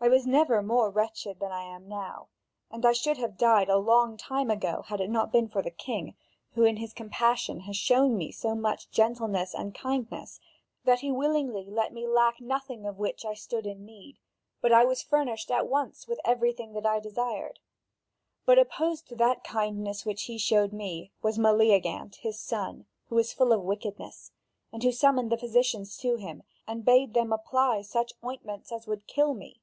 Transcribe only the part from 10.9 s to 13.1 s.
he willingly let me lack nothing of